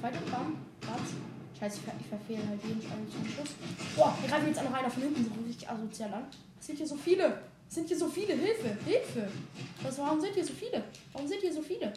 Weiter, 0.00 0.20
bam, 0.30 0.56
was? 0.80 1.58
Scheiße, 1.58 1.80
ich, 1.84 2.00
ich 2.00 2.06
verfehle 2.06 2.48
halt 2.48 2.62
jeden 2.64 2.80
Schuss. 2.80 3.50
Boah, 3.94 4.16
wir 4.20 4.28
greifen 4.30 4.46
jetzt 4.46 4.60
auch 4.60 4.64
noch 4.64 4.72
einer 4.72 4.90
von 4.90 5.02
hinten 5.02 5.24
so 5.24 5.30
richtig 5.46 5.68
asozial 5.68 6.14
an. 6.14 6.24
Es 6.62 6.68
sind 6.68 6.76
hier 6.76 6.86
so 6.86 6.94
viele. 6.94 7.42
Es 7.68 7.74
sind 7.74 7.88
hier 7.88 7.98
so 7.98 8.06
viele. 8.06 8.34
Hilfe, 8.34 8.76
Hilfe. 8.84 9.28
Was, 9.82 9.98
warum 9.98 10.20
sind 10.20 10.32
hier 10.32 10.44
so 10.44 10.52
viele? 10.52 10.84
Warum 11.12 11.26
sind 11.26 11.40
hier 11.40 11.52
so 11.52 11.60
viele? 11.60 11.92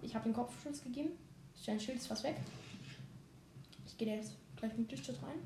Ich 0.00 0.14
habe 0.14 0.24
den 0.24 0.32
Kopfschuss 0.32 0.82
gegeben. 0.82 1.10
Sein 1.54 1.78
Schild 1.78 1.98
ist 1.98 2.06
fast 2.06 2.24
weg. 2.24 2.36
Ich 3.86 3.98
gehe 3.98 4.16
jetzt 4.16 4.38
gleich 4.56 4.74
mit 4.74 4.88
Tisch 4.88 5.06
rein. 5.22 5.42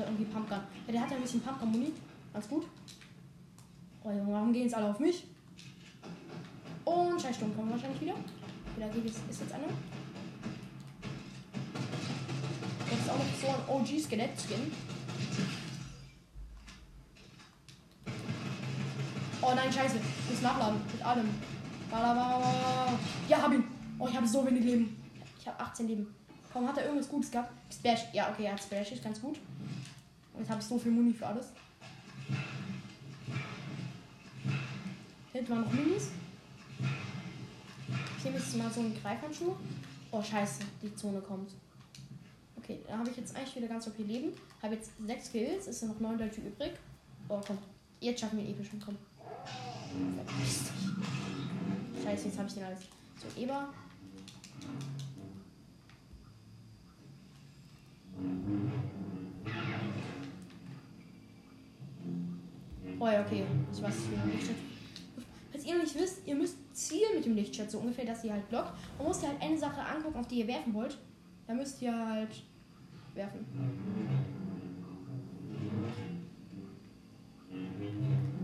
Er, 0.00 0.06
irgendwie 0.06 0.24
Pumpgun. 0.24 0.58
Ja, 0.86 0.92
der 0.92 1.00
hat 1.02 1.10
ja 1.10 1.16
ein 1.16 1.22
bisschen 1.22 1.40
Pumpgun-Muni. 1.40 1.92
Ganz 2.32 2.48
gut. 2.48 2.66
Oh, 4.02 4.10
warum 4.26 4.52
gehen 4.52 4.64
jetzt 4.64 4.74
alle 4.74 4.90
auf 4.90 4.98
mich? 4.98 5.24
Und 6.84 7.20
Scheißsturm 7.20 7.54
kommen 7.54 7.70
wahrscheinlich 7.70 8.00
wieder. 8.00 8.14
Wieder 8.76 8.88
geht 8.88 9.06
es, 9.06 9.18
ist 9.30 9.40
jetzt 9.42 9.52
einer. 9.52 9.68
auch 13.10 13.18
noch 13.18 13.24
so 13.40 13.48
ein 13.48 13.80
OG-Skelett-Skin. 13.80 14.72
Oh 19.42 19.52
nein, 19.54 19.72
scheiße. 19.72 19.96
Ich 19.96 20.30
muss 20.30 20.42
nachladen. 20.42 20.80
Mit 20.92 21.04
allem. 21.04 21.28
Ja, 23.28 23.42
hab 23.42 23.52
ihn. 23.52 23.64
Oh, 23.98 24.06
ich 24.08 24.16
habe 24.16 24.26
so 24.26 24.46
wenig 24.46 24.64
Leben. 24.64 24.96
Ich 25.38 25.46
habe 25.48 25.58
18 25.60 25.88
Leben. 25.88 26.14
Komm, 26.52 26.68
hat 26.68 26.76
er 26.78 26.84
irgendwas 26.84 27.08
Gutes 27.08 27.30
gehabt? 27.30 27.52
Splash. 27.72 28.00
Ja, 28.12 28.30
okay, 28.30 28.44
er 28.44 28.52
hat 28.52 28.62
Splash. 28.62 28.92
Ist 28.92 29.02
ganz 29.02 29.20
gut. 29.20 29.38
Jetzt 30.40 30.48
habe 30.48 30.60
ich 30.62 30.66
so 30.66 30.78
viel 30.78 30.90
Muni 30.90 31.12
für 31.12 31.26
alles. 31.26 31.48
Hinten 35.34 35.50
waren 35.50 35.60
noch 35.60 35.72
Minis. 35.72 36.12
Ich 38.16 38.24
nehme 38.24 38.38
jetzt 38.38 38.56
mal 38.56 38.72
so 38.72 38.80
einen 38.80 38.98
Greifhandschuh. 39.02 39.54
Oh, 40.10 40.22
scheiße. 40.22 40.62
Die 40.82 40.94
Zone 40.96 41.20
kommt. 41.20 41.50
Okay, 42.56 42.78
da 42.88 42.96
habe 42.96 43.10
ich 43.10 43.18
jetzt 43.18 43.36
eigentlich 43.36 43.56
wieder 43.56 43.68
ganz 43.68 43.86
okay 43.86 44.02
Leben. 44.02 44.32
Habe 44.62 44.76
jetzt 44.76 44.92
6 45.06 45.30
Kills. 45.30 45.66
Ist 45.66 45.82
ja 45.82 45.88
noch 45.88 46.00
9 46.00 46.18
Leute 46.18 46.40
übrig. 46.40 46.72
Oh, 47.28 47.38
komm. 47.46 47.58
Jetzt 48.00 48.20
schaffen 48.20 48.38
wir 48.38 48.46
den 48.46 48.54
epischen. 48.54 48.80
Komm. 48.82 48.96
Scheiße, 52.02 52.28
jetzt 52.28 52.38
habe 52.38 52.48
ich 52.48 52.54
den 52.54 52.64
alles. 52.64 52.80
So, 52.80 53.40
Eber. 53.42 53.68
Okay. 63.20 63.44
Ich 63.72 63.82
weiß 63.82 63.94
nicht, 63.94 64.50
Falls 65.52 65.66
ihr 65.66 65.74
noch 65.74 65.82
nicht 65.82 65.94
wisst, 65.94 66.26
ihr 66.26 66.34
müsst 66.34 66.56
zielen 66.72 67.16
mit 67.16 67.24
dem 67.24 67.34
Lichtschwert 67.34 67.70
so 67.70 67.78
ungefähr, 67.78 68.04
dass 68.04 68.24
ihr 68.24 68.32
halt 68.32 68.48
blockt. 68.48 68.72
Man 68.98 69.08
muss 69.08 69.22
ihr 69.22 69.28
halt 69.28 69.42
eine 69.42 69.58
Sache 69.58 69.80
angucken, 69.80 70.18
auf 70.18 70.28
die 70.28 70.40
ihr 70.40 70.46
werfen 70.46 70.72
wollt. 70.74 70.96
Dann 71.46 71.56
müsst 71.56 71.82
ihr 71.82 71.92
halt 71.92 72.42
werfen. 73.14 73.44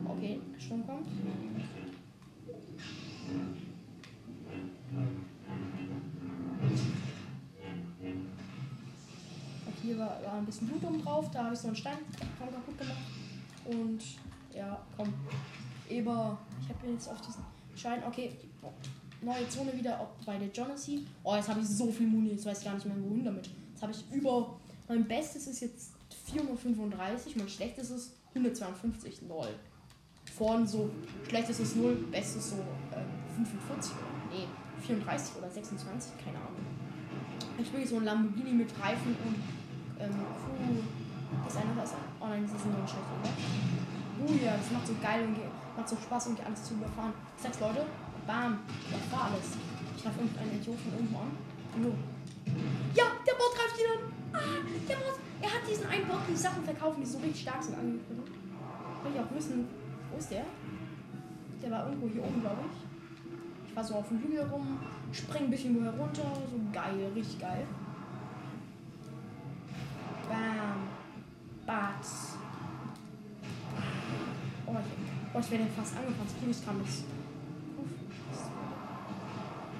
Okay, 0.08 0.40
Sturm 0.58 0.86
kommt. 0.86 1.06
hier 9.86 9.98
war, 9.98 10.20
war, 10.24 10.34
ein 10.34 10.46
bisschen 10.46 10.66
Blut 10.66 10.84
oben 10.84 11.02
drauf, 11.02 11.30
da 11.30 11.44
habe 11.44 11.54
ich 11.54 11.60
so 11.60 11.68
einen 11.68 11.76
Stein 11.76 11.98
kaputt 12.38 12.78
gemacht. 12.78 12.96
Und 13.66 14.02
ja, 14.56 14.80
komm. 14.96 15.12
Eber, 15.88 16.38
ich 16.60 16.68
habe 16.68 16.90
jetzt 16.90 17.08
auf 17.08 17.20
diesen 17.20 17.44
Schein, 17.76 18.02
okay, 18.06 18.32
neue 19.22 19.48
Zone 19.48 19.72
wieder 19.76 20.08
bei 20.24 20.36
der 20.38 20.48
Jonassy. 20.48 21.06
Oh, 21.22 21.36
jetzt 21.36 21.48
habe 21.48 21.60
ich 21.60 21.68
so 21.68 21.90
viel 21.92 22.06
Muni, 22.06 22.30
jetzt 22.30 22.46
weiß 22.46 22.58
ich 22.58 22.64
gar 22.64 22.74
nicht 22.74 22.86
mehr 22.86 22.96
wohin 23.00 23.24
damit. 23.24 23.48
Jetzt 23.72 23.82
habe 23.82 23.92
ich 23.92 24.04
über, 24.10 24.58
mein 24.88 25.06
Bestes 25.06 25.46
ist 25.46 25.60
jetzt 25.60 25.92
435, 26.26 27.36
mein 27.36 27.48
Schlechtes 27.48 27.90
ist 27.90 28.14
152, 28.30 29.22
lol. 29.28 29.48
Vorn 30.36 30.66
so, 30.66 30.90
Schlechtes 31.28 31.60
ist 31.60 31.76
0, 31.76 31.94
Bestes 32.10 32.50
so 32.50 32.56
äh, 32.56 33.34
45 33.34 33.92
oder, 33.92 34.36
nee, 34.36 34.46
34 34.84 35.36
oder 35.36 35.50
26, 35.50 36.12
keine 36.24 36.38
Ahnung. 36.38 36.66
Ich 37.58 37.72
will 37.72 37.86
so 37.86 37.96
ein 37.96 38.04
Lamborghini 38.04 38.52
mit 38.52 38.70
Reifen 38.80 39.16
und 39.24 39.36
ähm, 39.98 40.10
puh, 40.10 40.82
das 41.44 41.56
eine 41.56 41.82
ist 41.82 41.94
oh 42.20 42.26
nein, 42.26 42.42
das 42.42 42.52
ist 42.52 42.66
ein 42.66 42.72
schlecht, 42.86 43.06
oder? 43.20 43.95
Uh 44.18 44.32
ja, 44.42 44.56
das 44.56 44.70
macht 44.70 44.86
so 44.86 44.94
geil 45.02 45.24
und 45.24 45.36
macht 45.76 45.88
so 45.88 45.96
Spaß, 45.96 46.26
irgendwie 46.26 46.44
alles 46.44 46.64
zu 46.64 46.74
überfahren. 46.74 47.12
Sechs 47.36 47.60
Leute, 47.60 47.84
bam, 48.26 48.58
war 49.10 49.24
alles. 49.24 49.56
Ich 49.96 50.02
treffe 50.02 50.20
irgendeinen 50.20 50.56
Idiot 50.56 50.78
von 50.80 50.92
irgendwo 50.92 51.18
an. 51.18 51.32
Hallo. 51.74 51.92
Ja, 52.94 53.04
der 53.26 53.32
Bot 53.32 53.52
greift 53.54 53.76
ihn 53.76 53.92
an. 53.92 54.12
Ah, 54.32 54.60
der 54.88 54.96
Bot. 54.96 55.18
Er 55.42 55.52
hat 55.52 55.68
diesen 55.68 55.86
einen 55.86 56.08
Bot, 56.08 56.20
die 56.28 56.36
Sachen 56.36 56.64
verkaufen, 56.64 57.00
die 57.00 57.06
so 57.06 57.18
richtig 57.18 57.42
stark 57.42 57.62
sind 57.62 57.78
angekündigt. 57.78 58.32
Will 59.02 59.12
ich 59.14 59.20
auch 59.20 59.34
wissen, 59.34 59.68
wo 60.10 60.18
ist 60.18 60.30
der? 60.30 60.44
Der 61.62 61.70
war 61.70 61.86
irgendwo 61.86 62.08
hier 62.08 62.24
oben, 62.24 62.40
glaube 62.40 62.62
ich. 62.72 63.68
Ich 63.68 63.76
war 63.76 63.84
so 63.84 63.96
auf 63.96 64.08
dem 64.08 64.18
Hügel 64.22 64.40
rum, 64.50 64.78
spring 65.12 65.44
ein 65.44 65.50
bisschen 65.50 65.82
herunter, 65.82 66.32
so 66.50 66.58
geil, 66.72 67.12
richtig 67.14 67.38
geil. 67.38 67.66
Bam. 70.28 70.88
Bats. 71.66 72.38
Oh, 75.36 75.38
ich, 75.38 75.44
ich 75.44 75.50
werde 75.52 75.70
fast 75.76 75.94
angefasst. 75.94 76.40
Please 76.40 76.64
kam 76.64 76.80
es. 76.80 77.04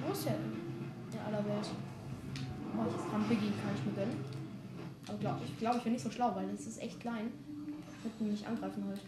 Wo 0.05 0.11
ist 0.13 0.25
der 0.25 0.35
in 0.35 1.19
aller 1.25 1.43
Welt? 1.45 1.67
Oh, 2.77 2.85
ich 2.85 3.11
kann 3.11 3.23
Biggie, 3.27 3.51
kann 3.57 3.73
ich 3.73 3.85
mir 3.85 3.93
gönnen. 3.93 4.23
Aber 5.07 5.17
glaub, 5.17 5.41
ich 5.43 5.57
glaube, 5.57 5.77
ich 5.77 5.83
bin 5.83 5.93
nicht 5.93 6.03
so 6.03 6.11
schlau, 6.11 6.35
weil 6.35 6.47
es 6.51 6.67
ist 6.67 6.79
echt 6.79 6.99
klein. 6.99 7.31
Wird 8.03 8.21
mich 8.21 8.45
angreifen 8.45 8.83
halt. 8.87 9.01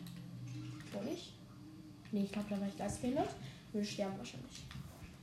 Soll 0.92 1.14
ich? 1.14 1.36
Nee, 2.12 2.24
ich 2.24 2.32
glaube, 2.32 2.48
da 2.50 2.60
war 2.60 2.68
ich 2.68 2.78
geistbehindert. 2.78 3.30
Würde 3.72 3.86
sterben 3.86 4.18
wahrscheinlich. 4.18 4.66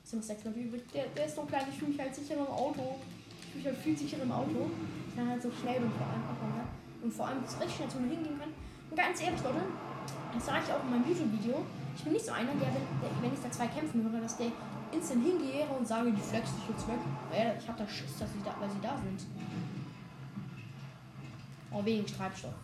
Sind 0.04 0.20
noch 0.20 0.26
sechs 0.26 0.44
Leute 0.44 0.60
übrig. 0.60 0.82
Der, 0.94 1.06
der 1.08 1.26
ist 1.26 1.34
so 1.34 1.42
klein, 1.42 1.64
ich 1.68 1.76
fühle 1.76 1.90
mich 1.90 2.00
halt 2.00 2.14
sicher 2.14 2.34
im 2.34 2.46
Auto. 2.46 3.00
Ich 3.40 3.46
fühle 3.50 3.64
mich 3.64 3.66
halt 3.66 3.78
viel 3.78 3.98
sicher 3.98 4.22
im 4.22 4.30
Auto. 4.30 4.70
Ich 5.08 5.16
kann 5.16 5.28
halt 5.28 5.42
so 5.42 5.50
schnell 5.50 5.82
und 5.82 5.92
vor 5.92 6.06
allem 6.06 6.22
ja? 6.54 6.68
Und 7.02 7.12
vor 7.12 7.26
allem, 7.26 7.42
dass 7.42 7.58
richtig 7.58 7.76
schnell 7.78 7.88
zu 7.88 7.98
mir 7.98 8.14
hingehen 8.14 8.38
kann. 8.38 8.50
Und 8.90 8.96
ganz 8.96 9.20
ehrlich, 9.20 9.42
Leute, 9.42 9.62
das 10.34 10.46
sage 10.46 10.60
ich 10.66 10.72
auch 10.72 10.82
in 10.84 10.90
meinem 10.90 11.08
YouTube-Video. 11.08 11.64
Ich 11.96 12.04
bin 12.04 12.12
nicht 12.12 12.26
so 12.26 12.32
einer, 12.32 12.52
der, 12.52 12.70
der, 12.70 13.10
wenn 13.22 13.32
ich 13.32 13.40
da 13.40 13.50
zwei 13.50 13.66
kämpfen 13.68 14.02
höre, 14.02 14.20
dass 14.20 14.36
der 14.36 14.52
instant 14.92 15.24
hingehe 15.24 15.66
und 15.66 15.86
sage, 15.86 16.12
die 16.12 16.20
flex 16.20 16.54
dich 16.54 16.68
jetzt 16.68 16.86
weg. 16.88 16.98
Weil 17.30 17.56
ich 17.58 17.68
habe 17.68 17.78
da 17.78 17.88
Schiss, 17.88 18.18
dass 18.18 18.32
sie 18.32 18.42
da, 18.44 18.54
weil 18.60 18.70
sie 18.70 18.80
da 18.82 18.96
sind. 18.96 19.26
Oh, 21.72 21.84
wegen 21.84 22.06
Treibstoff. 22.06 22.54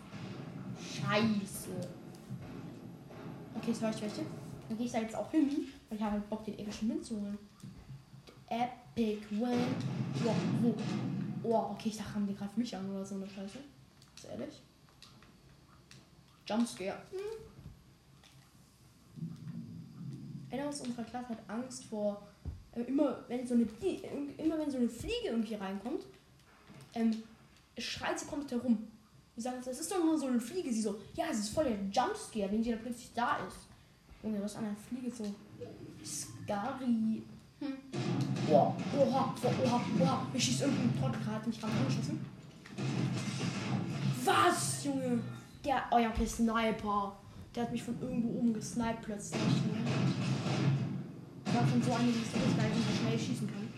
Scheiße. 0.79 1.71
Okay, 3.55 3.69
jetzt 3.69 3.83
höre 3.83 3.91
ich 3.91 4.03
welche. 4.03 4.23
Dann 4.69 4.77
gehe 4.79 4.87
ich 4.87 4.93
da 4.93 4.99
jetzt 5.01 5.15
auch 5.15 5.31
hin, 5.31 5.51
weil 5.89 5.99
ich 5.99 6.05
habe 6.05 6.13
halt 6.13 6.31
Bock, 6.31 6.45
den 6.45 6.59
epischen 6.59 6.89
Wind 6.89 7.05
zu 7.05 7.21
holen. 7.21 7.39
Epic 8.49 9.21
Wind. 9.31 9.77
Wow, 10.25 10.35
wo? 10.61 10.75
Oh, 11.43 11.73
okay, 11.73 11.89
ich 11.89 11.97
dachte, 11.97 12.21
die 12.21 12.35
greifen 12.35 12.61
mich 12.61 12.77
an 12.77 12.89
oder 12.91 13.05
so 13.05 13.17
eine 13.17 13.27
Scheiße. 13.27 13.59
Ist 14.17 14.25
ehrlich? 14.31 14.63
Jumpscare. 16.47 16.99
Hm. 17.11 17.19
Einer 20.51 20.69
aus 20.69 20.81
unserer 20.81 21.05
Klasse 21.05 21.31
hat 21.31 21.39
Angst 21.49 21.85
vor. 21.85 22.27
Äh, 22.75 22.83
immer, 22.83 23.25
wenn 23.29 23.47
so 23.47 23.55
eine, 23.55 23.65
immer 24.37 24.59
wenn 24.59 24.71
so 24.71 24.79
eine 24.79 24.89
Fliege 24.89 25.29
irgendwie 25.29 25.55
reinkommt, 25.55 26.05
ähm, 26.95 27.23
schreit 27.79 28.19
sie 28.19 28.27
kommt 28.27 28.51
herum. 28.51 28.87
Die 29.37 29.41
sagen, 29.41 29.59
das 29.65 29.81
ist 29.81 29.91
doch 29.91 30.05
nur 30.05 30.19
so 30.19 30.27
eine 30.27 30.41
Fliege. 30.41 30.73
Sie 30.73 30.83
so, 30.83 31.01
ja, 31.15 31.27
es 31.31 31.39
ist 31.39 31.49
voll 31.51 31.65
der 31.65 31.79
Jumpscare, 31.91 32.51
wenn 32.53 32.63
die 32.63 32.71
da 32.71 32.77
plötzlich 32.77 33.11
da 33.15 33.39
ist. 33.47 33.57
Junge, 34.23 34.43
was 34.43 34.57
an 34.57 34.65
der 34.65 34.77
Fliege 34.77 35.11
so 35.15 35.25
scary. 36.05 37.23
Hm. 37.61 37.77
Oha, 38.51 38.77
oha, 38.99 39.35
oha, 39.65 39.81
oha. 40.01 40.27
Ich 40.35 40.45
schieße 40.45 40.65
irgendeinen 40.65 41.01
Trottel 41.01 41.23
gerade 41.23 41.49
nicht 41.49 41.65
angeschossen. 41.65 42.25
Was, 44.25 44.85
Junge? 44.85 45.21
Der, 45.64 45.85
oh 45.90 45.98
ja, 45.98 46.09
okay, 46.09 46.27
Sniper. 46.27 47.16
Der 47.55 47.64
hat 47.64 47.72
mich 47.72 47.83
von 47.83 48.01
irgendwo 48.01 48.38
oben 48.38 48.55
gesniped 48.55 49.03
plötzlich. 49.03 49.42
Ne? 49.42 49.85
war 51.55 51.66
von 51.66 51.83
so 51.83 51.92
einem, 51.92 52.09
ich 52.09 52.57
gar 52.57 52.64
nicht 52.64 52.77
so 52.88 53.03
schnell 53.03 53.18
schießen 53.18 53.46
kann. 53.46 53.72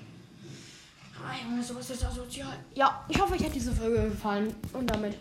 Ah, 1.16 1.34
Junge, 1.44 1.62
sowas 1.62 1.90
ist 1.90 2.04
asozial. 2.04 2.56
Ja, 2.74 3.04
ich 3.08 3.20
hoffe, 3.20 3.34
euch 3.34 3.44
hat 3.44 3.54
diese 3.54 3.72
Folge 3.72 4.10
gefallen. 4.10 4.54
Und 4.72 4.88
damit, 4.88 5.16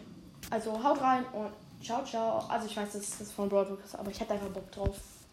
also 0.49 0.81
haut 0.83 1.01
rein 1.01 1.23
und 1.33 1.49
ciao, 1.83 2.03
ciao. 2.03 2.39
Also 2.47 2.67
ich 2.67 2.77
weiß, 2.77 2.93
das 2.93 3.21
ist 3.21 3.33
von 3.33 3.49
Broadwalk, 3.49 3.79
aber 3.93 4.11
ich 4.11 4.19
hätte 4.19 4.33
einfach 4.33 4.49
Bock 4.49 4.71
drauf. 4.71 4.97